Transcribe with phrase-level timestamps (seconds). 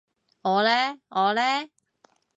[0.41, 1.41] 我呢我呢？